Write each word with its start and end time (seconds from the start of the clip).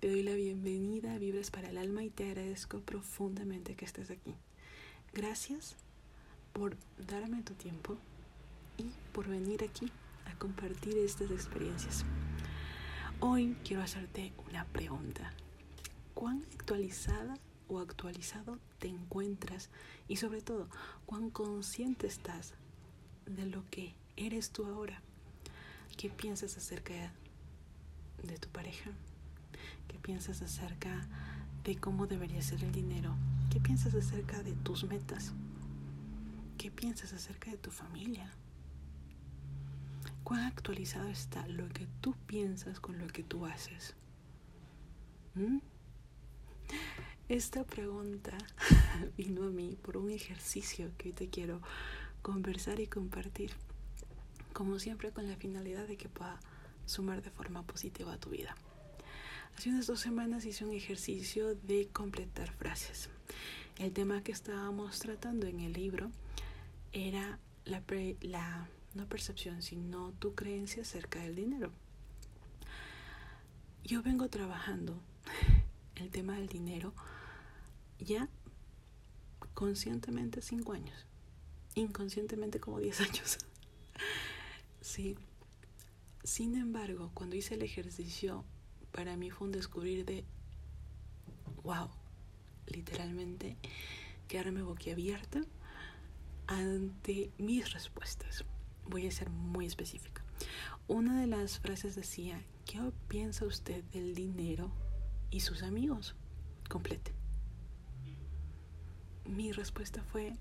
Te 0.00 0.10
doy 0.10 0.22
la 0.22 0.34
bienvenida 0.34 1.14
a 1.14 1.18
Vibras 1.18 1.50
para 1.50 1.70
el 1.70 1.78
Alma 1.78 2.04
y 2.04 2.10
te 2.10 2.28
agradezco 2.28 2.80
profundamente 2.80 3.76
que 3.76 3.86
estés 3.86 4.10
aquí. 4.10 4.34
Gracias 5.14 5.74
por 6.52 6.76
darme 7.08 7.42
tu 7.42 7.54
tiempo 7.54 7.96
y 8.76 8.90
por 9.14 9.26
venir 9.26 9.64
aquí 9.64 9.90
a 10.26 10.38
compartir 10.38 10.98
estas 10.98 11.30
experiencias. 11.30 12.04
Hoy 13.20 13.56
quiero 13.64 13.82
hacerte 13.82 14.34
una 14.50 14.66
pregunta. 14.66 15.32
¿Cuán 16.12 16.44
actualizada 16.52 17.38
o 17.66 17.78
actualizado 17.78 18.58
te 18.78 18.88
encuentras? 18.88 19.70
Y 20.08 20.16
sobre 20.16 20.42
todo, 20.42 20.68
¿cuán 21.06 21.30
consciente 21.30 22.06
estás 22.06 22.52
de 23.24 23.46
lo 23.46 23.64
que 23.70 23.94
eres 24.16 24.50
tú 24.50 24.66
ahora? 24.66 25.00
¿Qué 25.96 26.10
piensas 26.10 26.54
acerca 26.58 27.14
de 28.22 28.38
tu 28.38 28.50
pareja? 28.50 28.90
¿Qué 29.88 29.98
piensas 29.98 30.42
acerca 30.42 31.06
de 31.64 31.76
cómo 31.76 32.06
debería 32.06 32.42
ser 32.42 32.62
el 32.64 32.72
dinero? 32.72 33.14
¿Qué 33.50 33.60
piensas 33.60 33.94
acerca 33.94 34.42
de 34.42 34.52
tus 34.52 34.84
metas? 34.84 35.32
¿Qué 36.58 36.70
piensas 36.70 37.12
acerca 37.12 37.50
de 37.50 37.56
tu 37.56 37.70
familia? 37.70 38.30
¿Cuán 40.24 40.44
actualizado 40.44 41.08
está 41.08 41.46
lo 41.48 41.68
que 41.68 41.86
tú 42.00 42.14
piensas 42.26 42.80
con 42.80 42.98
lo 42.98 43.06
que 43.06 43.22
tú 43.22 43.46
haces? 43.46 43.94
¿Mm? 45.34 45.58
Esta 47.28 47.64
pregunta 47.64 48.36
vino 49.16 49.44
a 49.44 49.50
mí 49.50 49.76
por 49.82 49.96
un 49.96 50.10
ejercicio 50.10 50.90
que 50.96 51.08
hoy 51.08 51.12
te 51.12 51.28
quiero 51.28 51.60
conversar 52.22 52.80
y 52.80 52.86
compartir, 52.86 53.50
como 54.52 54.78
siempre 54.78 55.10
con 55.10 55.28
la 55.28 55.36
finalidad 55.36 55.86
de 55.86 55.96
que 55.96 56.08
pueda 56.08 56.38
sumar 56.86 57.22
de 57.22 57.30
forma 57.30 57.62
positiva 57.62 58.12
a 58.12 58.18
tu 58.18 58.30
vida. 58.30 58.54
Hace 59.56 59.70
unas 59.70 59.86
dos 59.86 60.00
semanas 60.00 60.44
hice 60.44 60.66
un 60.66 60.74
ejercicio 60.74 61.54
de 61.54 61.88
completar 61.88 62.52
frases. 62.52 63.08
El 63.78 63.90
tema 63.90 64.22
que 64.22 64.30
estábamos 64.30 64.98
tratando 64.98 65.46
en 65.46 65.60
el 65.60 65.72
libro 65.72 66.10
era 66.92 67.38
la, 67.64 67.82
la 68.20 68.68
no 68.92 69.06
percepción, 69.08 69.62
sino 69.62 70.12
tu 70.18 70.34
creencia 70.34 70.82
acerca 70.82 71.20
del 71.20 71.36
dinero. 71.36 71.72
Yo 73.82 74.02
vengo 74.02 74.28
trabajando 74.28 75.00
el 75.94 76.10
tema 76.10 76.34
del 76.34 76.48
dinero 76.48 76.92
ya 77.98 78.28
conscientemente 79.54 80.42
cinco 80.42 80.74
años, 80.74 81.06
inconscientemente 81.74 82.60
como 82.60 82.78
diez 82.78 83.00
años. 83.08 83.38
sí. 84.82 85.16
Sin 86.24 86.56
embargo, 86.56 87.10
cuando 87.14 87.36
hice 87.36 87.54
el 87.54 87.62
ejercicio, 87.62 88.44
para 88.96 89.14
mí 89.14 89.30
fue 89.30 89.46
un 89.46 89.52
descubrir 89.52 90.06
de, 90.06 90.24
wow, 91.62 91.90
literalmente 92.66 93.58
quedarme 94.26 94.62
boquiabierta 94.62 95.42
ante 96.46 97.30
mis 97.36 97.74
respuestas. 97.74 98.46
Voy 98.88 99.06
a 99.06 99.10
ser 99.10 99.28
muy 99.28 99.66
específica. 99.66 100.24
Una 100.88 101.20
de 101.20 101.26
las 101.26 101.58
frases 101.58 101.94
decía, 101.94 102.42
¿qué 102.64 102.80
piensa 103.06 103.44
usted 103.44 103.84
del 103.92 104.14
dinero 104.14 104.72
y 105.30 105.40
sus 105.40 105.62
amigos? 105.62 106.14
Complete. 106.70 107.12
Mi 109.26 109.52
respuesta 109.52 110.02
fue, 110.04 110.32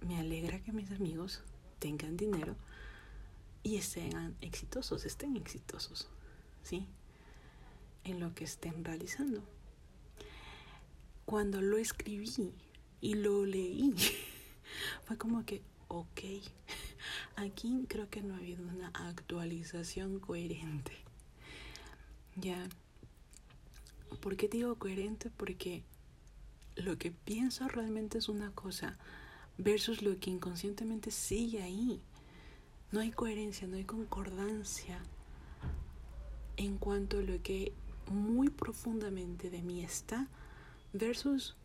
me 0.00 0.18
alegra 0.18 0.62
que 0.62 0.72
mis 0.72 0.90
amigos 0.90 1.42
tengan 1.78 2.16
dinero 2.16 2.56
y 3.62 3.82
sean 3.82 4.36
exitosos, 4.40 5.04
estén 5.04 5.36
exitosos, 5.36 6.08
¿sí? 6.62 6.88
En 8.04 8.20
lo 8.20 8.34
que 8.34 8.44
estén 8.44 8.84
realizando. 8.84 9.42
Cuando 11.24 11.60
lo 11.60 11.76
escribí 11.76 12.52
y 13.00 13.14
lo 13.14 13.44
leí, 13.44 13.94
fue 15.04 15.16
como 15.16 15.44
que, 15.44 15.62
ok, 15.88 16.20
aquí 17.36 17.84
creo 17.88 18.08
que 18.08 18.22
no 18.22 18.34
ha 18.34 18.38
habido 18.38 18.66
una 18.66 18.88
actualización 18.88 20.18
coherente. 20.18 20.92
Ya. 22.36 22.68
¿Por 24.20 24.36
qué 24.36 24.48
digo 24.48 24.74
coherente? 24.76 25.30
Porque 25.30 25.84
lo 26.76 26.98
que 26.98 27.10
pienso 27.10 27.68
realmente 27.68 28.18
es 28.18 28.28
una 28.28 28.50
cosa 28.52 28.98
versus 29.58 30.02
lo 30.02 30.18
que 30.18 30.30
inconscientemente 30.30 31.10
sigue 31.10 31.62
ahí. 31.62 32.00
No 32.92 33.00
hay 33.00 33.10
coherencia, 33.10 33.68
no 33.68 33.76
hay 33.76 33.84
concordancia 33.84 35.00
en 36.56 36.78
cuanto 36.78 37.18
a 37.18 37.22
lo 37.22 37.42
que 37.42 37.72
muy 38.10 38.50
profundamente 38.50 39.50
de 39.50 39.62
mí 39.62 39.82
está 39.82 40.28
versus 40.92 41.56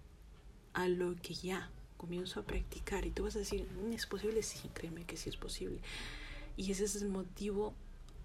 a 0.73 0.87
lo 0.87 1.15
que 1.15 1.33
ya 1.33 1.69
comienzo 1.97 2.39
a 2.39 2.43
practicar 2.43 3.05
y 3.05 3.11
tú 3.11 3.23
vas 3.23 3.35
a 3.35 3.39
decir, 3.39 3.65
mm, 3.65 3.93
¿es 3.93 4.05
posible? 4.05 4.43
Sí, 4.43 4.69
créeme 4.73 5.05
que 5.05 5.17
sí 5.17 5.29
es 5.29 5.37
posible. 5.37 5.79
Y 6.57 6.71
ese 6.71 6.85
es 6.85 6.95
el 7.01 7.09
motivo 7.09 7.73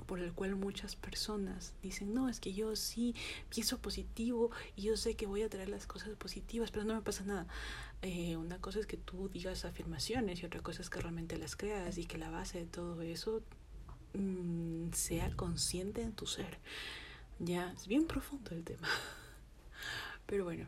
por 0.06 0.20
el 0.20 0.32
cual 0.32 0.56
muchas 0.56 0.96
personas 0.96 1.72
dicen, 1.82 2.12
no, 2.14 2.28
es 2.28 2.40
que 2.40 2.52
yo 2.52 2.74
sí 2.74 3.14
pienso 3.48 3.78
positivo 3.78 4.50
y 4.76 4.82
yo 4.82 4.96
sé 4.96 5.14
que 5.14 5.26
voy 5.26 5.42
a 5.42 5.48
traer 5.48 5.68
las 5.68 5.86
cosas 5.86 6.10
positivas, 6.16 6.70
pero 6.70 6.84
no 6.84 6.94
me 6.94 7.02
pasa 7.02 7.24
nada. 7.24 7.46
Eh, 8.02 8.36
una 8.36 8.58
cosa 8.60 8.80
es 8.80 8.86
que 8.86 8.96
tú 8.96 9.28
digas 9.28 9.64
afirmaciones 9.64 10.42
y 10.42 10.46
otra 10.46 10.62
cosa 10.62 10.82
es 10.82 10.90
que 10.90 11.00
realmente 11.00 11.38
las 11.38 11.54
creas 11.54 11.96
y 11.98 12.06
que 12.06 12.18
la 12.18 12.30
base 12.30 12.58
de 12.58 12.66
todo 12.66 13.00
eso 13.02 13.42
mm, 14.14 14.92
sea 14.92 15.30
consciente 15.36 16.02
en 16.02 16.12
tu 16.12 16.26
ser. 16.26 16.58
Ya, 17.40 17.72
es 17.72 17.88
bien 17.88 18.06
profundo 18.06 18.52
el 18.52 18.62
tema. 18.62 18.86
Pero 20.26 20.44
bueno, 20.44 20.66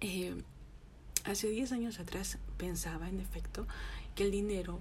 eh, 0.00 0.42
Hace 1.24 1.50
10 1.50 1.72
años 1.72 2.00
atrás 2.00 2.38
pensaba, 2.56 3.08
en 3.08 3.20
efecto, 3.20 3.66
que 4.14 4.24
el 4.24 4.30
dinero 4.30 4.80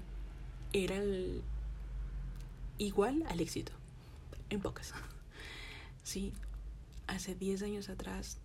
era 0.72 0.96
igual 2.78 3.26
al 3.28 3.42
éxito, 3.42 3.74
en 4.50 4.62
pocas. 4.62 4.94
Sí, 6.04 6.32
hace 7.08 7.36
10 7.36 7.64
años 7.64 7.90
atrás 7.90 8.38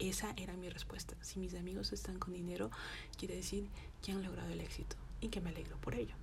esa 0.00 0.34
era 0.36 0.54
mi 0.54 0.68
respuesta. 0.68 1.14
Si 1.20 1.38
mis 1.38 1.54
amigos 1.54 1.92
están 1.92 2.18
con 2.18 2.34
dinero, 2.34 2.70
quiere 3.16 3.36
decir 3.36 3.68
que 4.02 4.10
han 4.10 4.24
logrado 4.24 4.50
el 4.50 4.60
éxito 4.60 4.96
y 5.20 5.28
que 5.28 5.40
me 5.40 5.50
alegro 5.50 5.76
por 5.76 5.94
ello. 5.94 6.16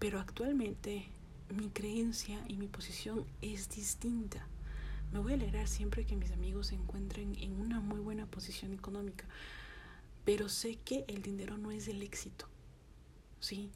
Pero 0.00 0.18
actualmente 0.18 1.06
mi 1.54 1.70
creencia 1.70 2.44
y 2.48 2.56
mi 2.56 2.68
posición 2.68 3.24
es 3.40 3.68
distinta. 3.68 4.46
Me 5.12 5.20
voy 5.20 5.32
a 5.32 5.36
alegrar 5.36 5.68
siempre 5.68 6.04
que 6.04 6.16
mis 6.16 6.32
amigos 6.32 6.68
se 6.68 6.74
encuentren 6.74 7.36
en 7.40 7.60
una 7.60 7.80
muy 7.80 8.00
buena 8.00 8.26
posición 8.26 8.72
económica, 8.72 9.26
pero 10.24 10.48
sé 10.48 10.76
que 10.76 11.04
el 11.08 11.22
dinero 11.22 11.56
no 11.56 11.70
es 11.70 11.86
el 11.88 12.02
éxito. 12.02 12.46
Sí, 13.40 13.70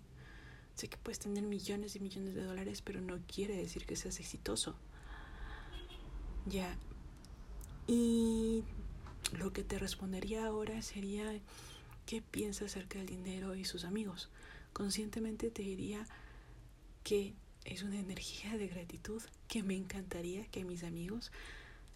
sé 0.74 0.88
que 0.88 0.96
puedes 0.96 1.18
tener 1.18 1.44
millones 1.44 1.94
y 1.94 2.00
millones 2.00 2.34
de 2.34 2.42
dólares, 2.42 2.82
pero 2.82 3.00
no 3.00 3.18
quiere 3.32 3.56
decir 3.56 3.86
que 3.86 3.96
seas 3.96 4.18
exitoso. 4.18 4.76
Ya. 6.46 6.76
Y 7.86 8.64
lo 9.38 9.52
que 9.52 9.62
te 9.62 9.78
respondería 9.78 10.46
ahora 10.46 10.82
sería, 10.82 11.38
¿qué 12.06 12.22
piensas 12.22 12.72
acerca 12.72 12.98
del 12.98 13.06
dinero 13.06 13.54
y 13.54 13.64
sus 13.64 13.84
amigos? 13.84 14.30
Conscientemente 14.72 15.50
te 15.50 15.62
diría 15.62 16.06
que 17.04 17.34
es 17.68 17.82
una 17.82 17.98
energía 17.98 18.56
de 18.56 18.66
gratitud 18.66 19.22
que 19.46 19.62
me 19.62 19.76
encantaría 19.76 20.46
que 20.46 20.64
mis 20.64 20.84
amigos 20.84 21.30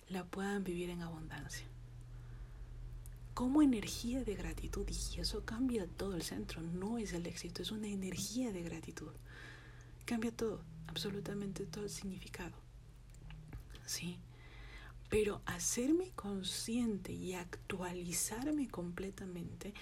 la 0.08 0.24
puedan 0.24 0.64
vivir 0.64 0.90
en 0.90 1.00
abundancia. 1.00 1.66
Como 3.32 3.62
energía 3.62 4.22
de 4.22 4.34
gratitud, 4.34 4.86
y 4.86 5.20
eso 5.20 5.46
cambia 5.46 5.86
todo 5.86 6.14
el 6.14 6.22
centro, 6.22 6.60
no 6.60 6.98
es 6.98 7.14
el 7.14 7.26
éxito, 7.26 7.62
es 7.62 7.70
una 7.70 7.88
energía 7.88 8.52
de 8.52 8.62
gratitud. 8.62 9.12
Cambia 10.04 10.30
todo, 10.30 10.62
absolutamente 10.88 11.64
todo 11.64 11.84
el 11.84 11.90
significado. 11.90 12.54
¿Sí? 13.86 14.18
Pero 15.08 15.40
hacerme 15.46 16.10
consciente 16.10 17.12
y 17.12 17.32
actualizarme 17.32 18.68
completamente 18.68 19.72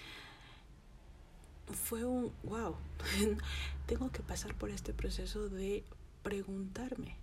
fue 1.73 2.05
un 2.05 2.31
wow. 2.43 2.75
Tengo 3.85 4.11
que 4.11 4.21
pasar 4.21 4.55
por 4.55 4.69
este 4.69 4.93
proceso 4.93 5.49
de 5.49 5.83
preguntarme 6.23 7.15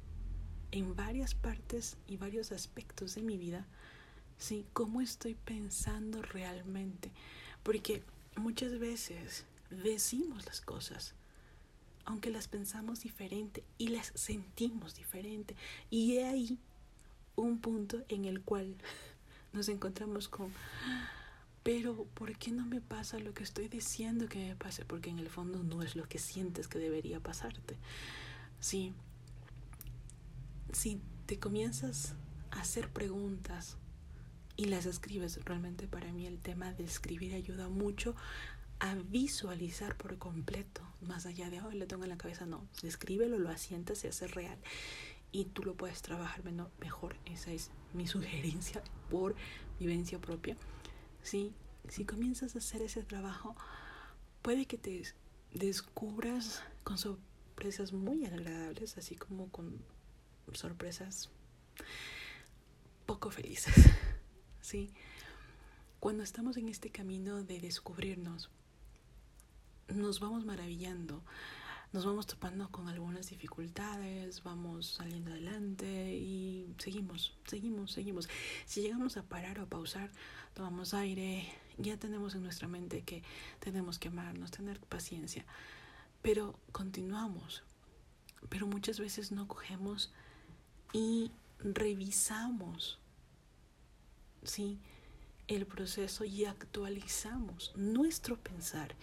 en 0.70 0.94
varias 0.94 1.34
partes 1.34 1.96
y 2.06 2.16
varios 2.16 2.52
aspectos 2.52 3.14
de 3.14 3.22
mi 3.22 3.36
vida, 3.36 3.66
sí, 4.38 4.66
cómo 4.72 5.00
estoy 5.00 5.34
pensando 5.34 6.22
realmente, 6.22 7.10
porque 7.62 8.02
muchas 8.36 8.78
veces 8.78 9.44
decimos 9.70 10.46
las 10.46 10.60
cosas, 10.60 11.14
aunque 12.04 12.30
las 12.30 12.48
pensamos 12.48 13.00
diferente 13.00 13.64
y 13.78 13.88
las 13.88 14.12
sentimos 14.14 14.94
diferente, 14.94 15.56
y 15.90 16.16
he 16.16 16.26
ahí 16.26 16.58
un 17.36 17.58
punto 17.60 18.02
en 18.08 18.24
el 18.24 18.42
cual 18.42 18.74
nos 19.52 19.68
encontramos 19.68 20.28
con 20.28 20.52
pero 21.68 22.06
¿por 22.14 22.34
qué 22.38 22.50
no 22.50 22.64
me 22.64 22.80
pasa 22.80 23.18
lo 23.18 23.34
que 23.34 23.42
estoy 23.42 23.68
diciendo 23.68 24.26
que 24.26 24.38
me 24.38 24.56
pase? 24.56 24.86
Porque 24.86 25.10
en 25.10 25.18
el 25.18 25.28
fondo 25.28 25.62
no 25.62 25.82
es 25.82 25.96
lo 25.96 26.08
que 26.08 26.18
sientes 26.18 26.66
que 26.66 26.78
debería 26.78 27.20
pasarte. 27.20 27.76
Sí, 28.58 28.94
si 30.72 30.98
te 31.26 31.38
comienzas 31.38 32.14
hacer 32.52 32.88
preguntas 32.88 33.76
y 34.56 34.64
las 34.64 34.86
escribes. 34.86 35.44
Realmente 35.44 35.86
para 35.86 36.10
mí 36.10 36.24
el 36.24 36.38
tema 36.38 36.72
de 36.72 36.84
escribir 36.84 37.34
ayuda 37.34 37.68
mucho 37.68 38.16
a 38.80 38.94
visualizar 38.94 39.94
por 39.94 40.16
completo, 40.16 40.80
más 41.02 41.26
allá 41.26 41.50
de, 41.50 41.60
hoy 41.60 41.76
lo 41.76 41.86
tengo 41.86 42.04
en 42.04 42.08
la 42.08 42.16
cabeza, 42.16 42.46
no, 42.46 42.66
escríbelo, 42.82 43.38
lo 43.38 43.50
asientas, 43.50 43.98
se 43.98 44.08
hace 44.08 44.26
real 44.26 44.56
y 45.32 45.44
tú 45.44 45.64
lo 45.64 45.74
puedes 45.74 46.00
trabajar 46.00 46.42
mejor. 46.80 47.16
Esa 47.26 47.52
es 47.52 47.70
mi 47.92 48.06
sugerencia 48.06 48.82
por 49.10 49.34
vivencia 49.78 50.18
propia. 50.18 50.56
¿Sí? 51.22 51.54
Si 51.88 52.04
comienzas 52.04 52.54
a 52.54 52.58
hacer 52.58 52.82
ese 52.82 53.02
trabajo, 53.02 53.56
puede 54.42 54.66
que 54.66 54.78
te 54.78 55.02
descubras 55.52 56.62
con 56.84 56.98
sorpresas 56.98 57.92
muy 57.92 58.24
agradables, 58.26 58.98
así 58.98 59.16
como 59.16 59.48
con 59.50 59.80
sorpresas 60.52 61.30
poco 63.06 63.30
felices. 63.30 63.74
¿Sí? 64.60 64.92
Cuando 66.00 66.22
estamos 66.22 66.56
en 66.56 66.68
este 66.68 66.90
camino 66.90 67.42
de 67.42 67.60
descubrirnos, 67.60 68.50
nos 69.88 70.20
vamos 70.20 70.44
maravillando 70.44 71.22
nos 71.92 72.04
vamos 72.04 72.26
topando 72.26 72.70
con 72.70 72.88
algunas 72.88 73.30
dificultades, 73.30 74.42
vamos 74.42 74.86
saliendo 74.86 75.30
adelante 75.30 76.14
y 76.14 76.74
seguimos, 76.78 77.34
seguimos, 77.46 77.92
seguimos. 77.92 78.28
Si 78.66 78.82
llegamos 78.82 79.16
a 79.16 79.22
parar 79.22 79.58
o 79.60 79.66
pausar, 79.66 80.10
tomamos 80.52 80.92
aire, 80.92 81.50
ya 81.78 81.96
tenemos 81.96 82.34
en 82.34 82.42
nuestra 82.42 82.68
mente 82.68 83.02
que 83.02 83.22
tenemos 83.60 83.98
que 83.98 84.08
amarnos, 84.08 84.50
tener 84.50 84.80
paciencia, 84.80 85.46
pero 86.20 86.58
continuamos. 86.72 87.62
Pero 88.50 88.66
muchas 88.66 89.00
veces 89.00 89.32
no 89.32 89.48
cogemos 89.48 90.12
y 90.92 91.32
revisamos, 91.58 92.98
¿sí? 94.44 94.78
El 95.46 95.66
proceso 95.66 96.24
y 96.24 96.44
actualizamos 96.44 97.72
nuestro 97.74 98.36
pensar 98.36 98.94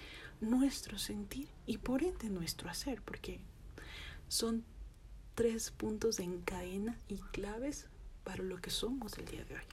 nuestro 0.41 0.97
sentir 0.97 1.49
y 1.65 1.77
por 1.77 2.03
ende 2.03 2.29
nuestro 2.29 2.69
hacer, 2.69 3.01
porque 3.01 3.39
son 4.27 4.63
tres 5.35 5.71
puntos 5.71 6.19
en 6.19 6.41
cadena 6.41 6.97
y 7.07 7.17
claves 7.17 7.87
para 8.23 8.43
lo 8.43 8.57
que 8.57 8.69
somos 8.69 9.17
el 9.17 9.25
día 9.25 9.43
de 9.45 9.55
hoy. 9.55 9.63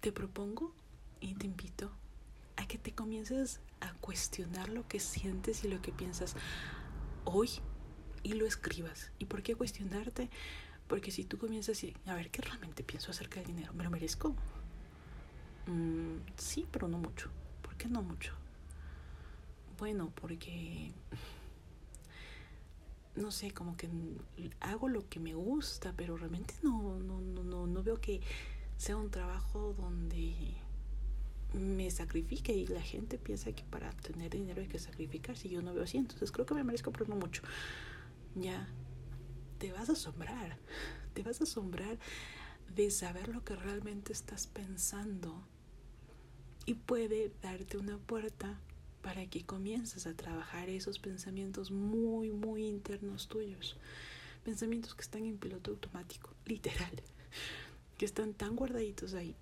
Te 0.00 0.12
propongo 0.12 0.72
y 1.20 1.34
te 1.34 1.46
invito 1.46 1.90
a 2.56 2.66
que 2.66 2.78
te 2.78 2.92
comiences 2.92 3.60
a 3.80 3.92
cuestionar 3.94 4.68
lo 4.68 4.86
que 4.88 5.00
sientes 5.00 5.64
y 5.64 5.68
lo 5.68 5.82
que 5.82 5.92
piensas 5.92 6.34
hoy 7.24 7.50
y 8.22 8.32
lo 8.34 8.46
escribas. 8.46 9.12
¿Y 9.18 9.26
por 9.26 9.42
qué 9.42 9.54
cuestionarte? 9.54 10.30
Porque 10.88 11.10
si 11.10 11.24
tú 11.24 11.38
comienzas 11.38 11.84
a 12.06 12.14
ver 12.14 12.30
qué 12.30 12.42
realmente 12.42 12.82
pienso 12.84 13.10
acerca 13.10 13.40
del 13.40 13.48
dinero, 13.48 13.72
¿me 13.74 13.84
lo 13.84 13.90
merezco? 13.90 14.34
Mm, 15.66 16.18
sí, 16.36 16.66
pero 16.70 16.88
no 16.88 16.98
mucho. 16.98 17.30
¿Por 17.76 17.82
qué 17.82 17.88
no 17.90 18.02
mucho? 18.02 18.32
Bueno, 19.78 20.10
porque 20.14 20.92
no 23.16 23.30
sé, 23.30 23.50
como 23.50 23.76
que 23.76 23.86
hago 24.60 24.88
lo 24.88 25.06
que 25.10 25.20
me 25.20 25.34
gusta, 25.34 25.92
pero 25.94 26.16
realmente 26.16 26.54
no, 26.62 26.98
no, 26.98 27.20
no, 27.20 27.66
no, 27.66 27.82
veo 27.82 28.00
que 28.00 28.22
sea 28.78 28.96
un 28.96 29.10
trabajo 29.10 29.74
donde 29.78 30.54
me 31.52 31.90
sacrifique 31.90 32.54
y 32.54 32.66
la 32.66 32.80
gente 32.80 33.18
piensa 33.18 33.52
que 33.52 33.64
para 33.64 33.90
tener 33.90 34.30
dinero 34.30 34.62
hay 34.62 34.68
que 34.68 34.78
sacrificar 34.78 35.36
si 35.36 35.50
yo 35.50 35.60
no 35.60 35.74
veo 35.74 35.84
así, 35.84 35.98
entonces 35.98 36.32
creo 36.32 36.46
que 36.46 36.54
me 36.54 36.64
merezco, 36.64 36.92
pero 36.92 37.04
no 37.08 37.16
mucho. 37.16 37.42
Ya, 38.36 38.66
te 39.58 39.70
vas 39.70 39.90
a 39.90 39.92
asombrar, 39.92 40.56
te 41.12 41.22
vas 41.22 41.42
a 41.42 41.44
asombrar 41.44 41.98
de 42.74 42.90
saber 42.90 43.28
lo 43.28 43.44
que 43.44 43.54
realmente 43.54 44.14
estás 44.14 44.46
pensando 44.46 45.44
y 46.66 46.74
puede 46.74 47.30
darte 47.42 47.78
una 47.78 47.96
puerta 47.96 48.58
para 49.02 49.24
que 49.26 49.46
comiences 49.46 50.06
a 50.06 50.14
trabajar 50.14 50.68
esos 50.68 50.98
pensamientos 50.98 51.70
muy, 51.70 52.32
muy 52.32 52.66
internos 52.66 53.28
tuyos. 53.28 53.76
Pensamientos 54.44 54.94
que 54.94 55.02
están 55.02 55.24
en 55.24 55.38
piloto 55.38 55.70
automático, 55.70 56.30
literal, 56.44 56.90
que 57.98 58.04
están 58.04 58.34
tan 58.34 58.56
guardaditos 58.56 59.14
ahí, 59.14 59.34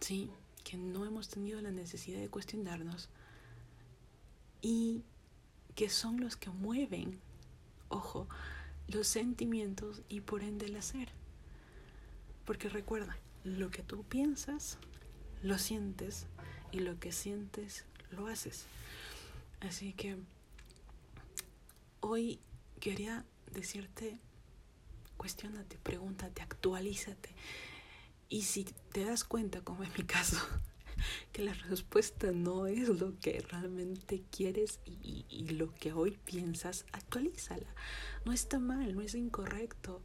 sí, 0.00 0.30
que 0.64 0.76
no 0.76 1.04
hemos 1.04 1.28
tenido 1.28 1.60
la 1.60 1.70
necesidad 1.70 2.20
de 2.20 2.28
cuestionarnos 2.28 3.08
y 4.62 5.02
que 5.74 5.90
son 5.90 6.20
los 6.20 6.36
que 6.36 6.50
mueven, 6.50 7.18
ojo, 7.88 8.28
los 8.88 9.08
sentimientos 9.08 10.02
y 10.08 10.20
por 10.20 10.42
ende 10.42 10.66
el 10.66 10.76
hacer. 10.76 11.08
Porque 12.44 12.68
recuerda, 12.68 13.16
lo 13.44 13.70
que 13.70 13.82
tú 13.82 14.04
piensas 14.04 14.78
lo 15.42 15.58
sientes 15.58 16.26
y 16.72 16.80
lo 16.80 16.98
que 16.98 17.12
sientes 17.12 17.84
lo 18.10 18.26
haces. 18.26 18.66
Así 19.60 19.92
que 19.92 20.16
hoy 22.00 22.38
quería 22.80 23.24
decirte, 23.52 24.18
cuestionate, 25.16 25.78
pregúntate, 25.82 26.42
actualízate. 26.42 27.30
Y 28.28 28.42
si 28.42 28.64
te 28.92 29.04
das 29.04 29.24
cuenta, 29.24 29.60
como 29.62 29.84
en 29.84 29.92
mi 29.96 30.04
caso, 30.04 30.38
que 31.32 31.42
la 31.42 31.54
respuesta 31.54 32.32
no 32.32 32.66
es 32.66 32.88
lo 32.88 33.18
que 33.18 33.40
realmente 33.40 34.22
quieres 34.30 34.80
y, 34.84 35.24
y, 35.28 35.48
lo 35.50 35.72
que 35.74 35.92
hoy 35.92 36.18
piensas, 36.24 36.84
actualízala. 36.92 37.66
No 38.24 38.32
está 38.32 38.58
mal, 38.58 38.94
no 38.94 39.02
es 39.02 39.14
incorrecto 39.14 40.02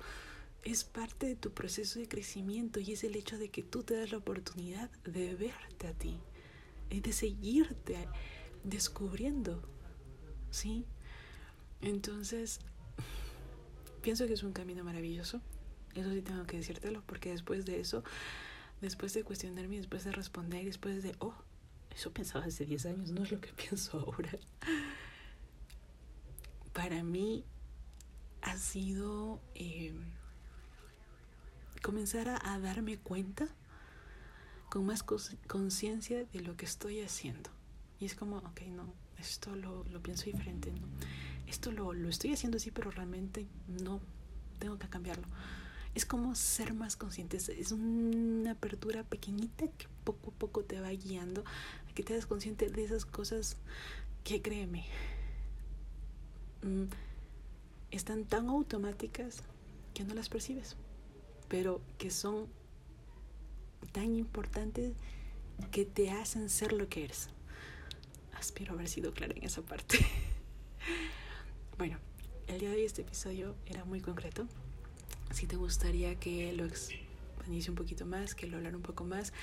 es 0.64 0.84
parte 0.84 1.26
de 1.26 1.36
tu 1.36 1.52
proceso 1.52 2.00
de 2.00 2.08
crecimiento 2.08 2.80
y 2.80 2.94
es 2.94 3.04
el 3.04 3.16
hecho 3.16 3.38
de 3.38 3.50
que 3.50 3.64
tú 3.64 3.84
te 3.84 3.96
das 3.96 4.12
la 4.12 4.18
oportunidad 4.18 4.92
de 5.04 5.34
verte 5.36 5.88
a 5.88 5.94
ti, 5.94 6.20
de 6.90 7.14
seguirte 7.14 8.08
descubriendo, 8.64 9.64
¿sí? 10.52 10.86
Entonces, 11.82 12.60
pienso 14.04 14.28
que 14.28 14.34
es 14.34 14.44
un 14.44 14.54
camino 14.54 14.84
maravilloso, 14.84 15.42
eso 15.96 16.12
sí 16.12 16.22
tengo 16.22 16.46
que 16.46 16.58
decírtelo, 16.58 17.04
porque 17.08 17.32
después 17.32 17.66
de 17.66 17.80
eso, 17.80 18.04
después 18.82 19.14
de 19.14 19.24
cuestionarme, 19.24 19.78
después 19.78 20.04
de 20.04 20.12
responder, 20.12 20.66
después 20.66 21.02
de, 21.02 21.16
oh, 21.20 21.34
eso 21.90 22.12
pensaba 22.12 22.46
hace 22.46 22.66
10 22.66 22.86
años, 22.86 23.10
no 23.10 23.24
es 23.24 23.32
lo 23.32 23.42
que 23.42 23.52
pienso 23.54 24.00
ahora. 24.00 24.32
Para 26.72 27.04
mí 27.04 27.46
ha 28.42 28.58
sido... 28.58 29.42
Eh, 29.56 29.94
comenzar 31.82 32.30
a, 32.30 32.60
darme 32.60 32.98
cuenta 32.98 33.48
con 34.70 34.86
más 34.86 35.04
conciencia 35.04 36.24
de 36.26 36.40
lo 36.42 36.56
que 36.56 36.66
estoy 36.66 37.02
haciendo. 37.02 37.50
Y 38.00 38.06
es 38.06 38.16
como, 38.16 38.38
ok, 38.38 38.62
no, 38.70 38.94
esto 39.18 39.56
lo, 39.56 39.84
lo 39.86 40.02
pienso 40.02 40.26
diferente, 40.26 40.72
no. 40.72 40.88
Esto 41.48 41.72
lo, 41.72 41.94
lo 41.94 42.08
estoy 42.08 42.34
haciendo 42.34 42.58
así, 42.58 42.72
pero 42.72 42.92
realmente 42.92 43.48
no, 43.68 44.00
tengo 44.60 44.78
que 44.80 44.88
cambiarlo. 44.88 45.28
Es 45.94 46.06
como 46.06 46.36
ser 46.36 46.74
más 46.74 46.96
consciente, 46.96 47.36
es 47.36 47.72
una 47.74 48.52
apertura 48.52 49.04
pequeñita 49.04 49.68
que 49.68 49.88
poco 50.06 50.32
a 50.32 50.34
poco 50.34 50.64
te 50.64 50.80
va 50.80 50.90
guiando 50.90 51.44
a 51.90 51.94
que 51.94 52.04
te 52.04 52.16
das 52.16 52.26
consciente 52.26 52.70
de 52.70 52.86
esas 52.86 53.06
cosas 53.06 53.58
que 54.24 54.42
créeme, 54.42 54.86
mm, 56.64 56.86
están 57.92 58.24
tan 58.24 58.48
automáticas 58.48 59.44
que 59.94 60.06
no 60.06 60.14
las 60.14 60.30
percibes 60.30 60.78
pero 61.52 61.82
que 61.98 62.10
son 62.12 62.48
tan 63.92 64.16
importantes 64.16 64.94
que 65.70 65.84
te 65.84 66.10
hacen 66.10 66.50
ser 66.50 66.72
lo 66.72 66.88
que 66.88 67.04
eres. 67.04 67.28
Espero 68.40 68.74
haber 68.74 68.88
sido 68.88 69.14
clara 69.14 69.34
en 69.36 69.44
esa 69.44 69.62
parte. 69.62 70.00
bueno, 71.78 71.98
el 72.48 72.62
día 72.62 72.70
de 72.70 72.78
hoy 72.78 72.86
este 72.86 73.02
episodio 73.02 73.58
era 73.66 73.84
muy 73.84 74.00
concreto. 74.00 74.48
Si 75.34 75.46
te 75.46 75.58
gustaría 75.58 76.16
que 76.16 76.54
lo 76.54 76.64
expandiese 76.64 77.70
un 77.70 77.76
poquito 77.76 78.06
más, 78.06 78.34
que 78.34 78.48
lo 78.48 78.56
hablara 78.56 78.78
un 78.78 78.82
poco 78.82 79.04
más, 79.04 79.34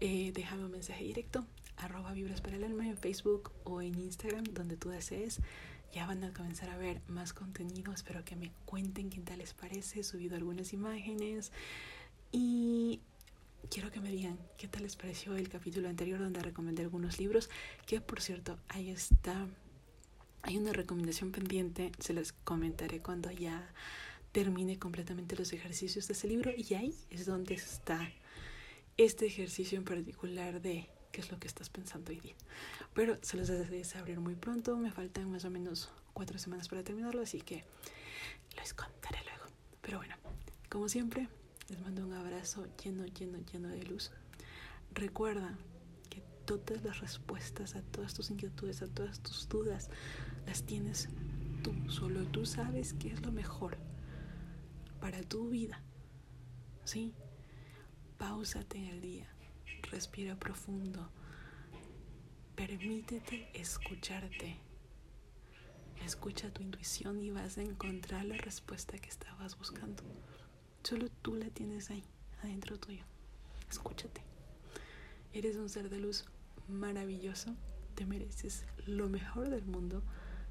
eh, 0.00 0.32
déjame 0.32 0.64
un 0.64 0.70
mensaje 0.70 1.04
directo, 1.04 1.44
arroba 1.76 2.14
vibras 2.14 2.40
para 2.40 2.56
el 2.56 2.64
alma 2.64 2.88
en 2.88 2.96
Facebook 2.96 3.52
o 3.64 3.82
en 3.82 4.00
Instagram, 4.00 4.44
donde 4.44 4.78
tú 4.78 4.88
desees 4.88 5.40
ya 5.92 6.06
van 6.06 6.22
a 6.24 6.32
comenzar 6.32 6.70
a 6.70 6.76
ver 6.76 7.00
más 7.08 7.32
contenido. 7.32 7.92
Espero 7.92 8.24
que 8.24 8.36
me 8.36 8.52
cuenten 8.64 9.10
qué 9.10 9.20
tal 9.20 9.38
les 9.38 9.54
parece. 9.54 10.00
He 10.00 10.04
subido 10.04 10.36
algunas 10.36 10.72
imágenes 10.72 11.52
y 12.30 13.00
quiero 13.70 13.90
que 13.90 14.00
me 14.00 14.10
digan 14.10 14.38
qué 14.56 14.68
tal 14.68 14.82
les 14.82 14.96
pareció 14.96 15.36
el 15.36 15.48
capítulo 15.48 15.88
anterior 15.88 16.18
donde 16.20 16.42
recomendé 16.42 16.82
algunos 16.82 17.18
libros. 17.18 17.48
Que 17.86 18.00
por 18.00 18.20
cierto, 18.20 18.58
ahí 18.68 18.90
está. 18.90 19.46
Hay 20.42 20.56
una 20.56 20.72
recomendación 20.72 21.32
pendiente. 21.32 21.92
Se 21.98 22.12
las 22.12 22.32
comentaré 22.32 23.00
cuando 23.00 23.30
ya 23.30 23.72
termine 24.32 24.78
completamente 24.78 25.36
los 25.36 25.52
ejercicios 25.52 26.06
de 26.06 26.12
ese 26.12 26.28
libro. 26.28 26.52
Y 26.56 26.74
ahí 26.74 26.94
es 27.10 27.26
donde 27.26 27.54
está 27.54 28.10
este 28.96 29.26
ejercicio 29.26 29.78
en 29.78 29.84
particular 29.84 30.60
de 30.60 30.88
qué 31.12 31.20
es 31.20 31.30
lo 31.30 31.38
que 31.38 31.48
estás 31.48 31.70
pensando 31.70 32.10
hoy 32.10 32.20
día. 32.20 32.34
Pero 32.94 33.18
se 33.22 33.36
los 33.36 33.48
deseo 33.48 34.00
abrir 34.00 34.20
muy 34.20 34.34
pronto, 34.34 34.76
me 34.76 34.90
faltan 34.90 35.30
más 35.30 35.44
o 35.44 35.50
menos 35.50 35.90
cuatro 36.12 36.38
semanas 36.38 36.68
para 36.68 36.82
terminarlo, 36.82 37.22
así 37.22 37.40
que 37.40 37.64
les 38.56 38.74
contaré 38.74 39.18
luego. 39.24 39.38
Como 40.68 40.88
siempre, 40.90 41.28
les 41.68 41.80
mando 41.80 42.04
un 42.04 42.12
abrazo 42.12 42.66
lleno, 42.84 43.06
lleno, 43.06 43.38
lleno 43.50 43.68
de 43.68 43.82
luz. 43.84 44.10
Recuerda 44.92 45.56
que 46.10 46.22
todas 46.44 46.84
las 46.84 47.00
respuestas 47.00 47.74
a 47.74 47.82
todas 47.82 48.12
tus 48.12 48.30
inquietudes, 48.30 48.82
a 48.82 48.86
todas 48.86 49.20
tus 49.20 49.48
dudas, 49.48 49.88
las 50.46 50.64
tienes 50.64 51.08
tú. 51.62 51.72
Solo 51.90 52.26
tú 52.26 52.44
sabes 52.44 52.92
qué 52.92 53.08
es 53.08 53.24
lo 53.24 53.32
mejor 53.32 53.78
para 55.00 55.22
tu 55.22 55.48
vida. 55.48 55.80
¿Sí? 56.84 57.14
Páusate 58.18 58.76
en 58.76 58.84
el 58.84 59.00
día. 59.00 59.26
Respira 59.90 60.36
profundo. 60.36 61.08
Permítete 62.54 63.48
escucharte. 63.54 64.56
Escucha 66.04 66.52
tu 66.52 66.62
intuición 66.62 67.20
y 67.20 67.30
vas 67.30 67.56
a 67.56 67.62
encontrar 67.62 68.24
la 68.26 68.36
respuesta 68.36 68.98
que 68.98 69.08
estabas 69.08 69.56
buscando. 69.58 70.02
Solo 70.82 71.08
tú 71.22 71.36
la 71.36 71.48
tienes 71.50 71.90
ahí, 71.90 72.04
adentro 72.42 72.78
tuyo. 72.78 73.02
Escúchate. 73.70 74.22
Eres 75.32 75.56
un 75.56 75.68
ser 75.68 75.88
de 75.88 76.00
luz 76.00 76.26
maravilloso. 76.68 77.54
Te 77.94 78.04
mereces 78.04 78.64
lo 78.86 79.08
mejor 79.08 79.48
del 79.48 79.64
mundo. 79.64 80.02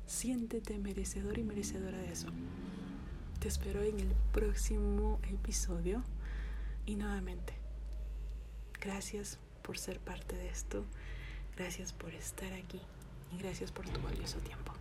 Siéntete 0.05 0.79
merecedor 0.79 1.37
y 1.37 1.43
merecedora 1.43 1.97
de 1.97 2.11
eso. 2.11 2.29
Te 3.39 3.47
espero 3.47 3.83
en 3.83 3.99
el 3.99 4.15
próximo 4.31 5.19
episodio. 5.29 6.03
Y 6.85 6.95
nuevamente, 6.95 7.56
gracias 8.81 9.37
por 9.61 9.77
ser 9.77 9.99
parte 9.99 10.35
de 10.35 10.49
esto. 10.49 10.85
Gracias 11.55 11.93
por 11.93 12.13
estar 12.13 12.53
aquí. 12.53 12.81
Y 13.33 13.37
gracias 13.39 13.71
por 13.71 13.87
tu 13.89 13.99
valioso 14.01 14.37
tiempo. 14.39 14.76